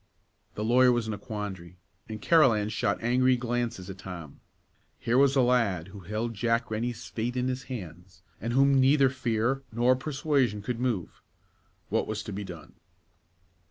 The 0.55 0.63
lawyer 0.63 0.91
was 0.91 1.07
in 1.07 1.13
a 1.13 1.17
quandary, 1.19 1.77
and 2.09 2.19
Carolan 2.19 2.69
shot 2.69 2.97
angry 3.03 3.37
glances 3.37 3.87
at 3.87 3.99
Tom. 3.99 4.39
Here 4.97 5.15
was 5.15 5.35
a 5.35 5.43
lad 5.43 5.89
who 5.89 5.99
held 5.99 6.33
Jack 6.33 6.71
Rennie's 6.71 7.05
fate 7.05 7.37
in 7.37 7.47
his 7.47 7.65
hands, 7.69 8.23
and 8.41 8.51
whom 8.53 8.79
neither 8.81 9.09
fear 9.11 9.61
nor 9.71 9.95
persuasion 9.95 10.63
could 10.63 10.79
move. 10.79 11.21
What 11.89 12.07
was 12.07 12.23
to 12.23 12.33
be 12.33 12.43
done? 12.43 12.73